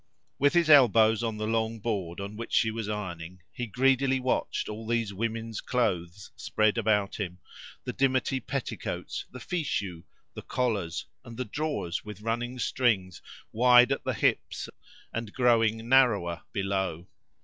With 0.39 0.53
his 0.55 0.67
elbows 0.67 1.21
on 1.21 1.37
the 1.37 1.45
long 1.45 1.79
board 1.79 2.19
on 2.19 2.35
which 2.35 2.53
she 2.53 2.71
was 2.71 2.89
ironing, 2.89 3.43
he 3.51 3.67
greedily 3.67 4.19
watched 4.19 4.67
all 4.67 4.87
these 4.87 5.13
women's 5.13 5.61
clothes 5.61 6.31
spread 6.35 6.75
about 6.79 7.17
him, 7.19 7.37
the 7.83 7.93
dimity 7.93 8.39
petticoats, 8.39 9.25
the 9.31 9.39
fichus, 9.39 10.01
the 10.33 10.41
collars, 10.41 11.05
and 11.23 11.37
the 11.37 11.45
drawers 11.45 12.03
with 12.03 12.21
running 12.21 12.57
strings, 12.57 13.21
wide 13.51 13.91
at 13.91 14.03
the 14.03 14.15
hips 14.15 14.69
and 15.13 15.33
growing 15.33 15.87
narrower 15.87 16.41
below. 16.51 17.07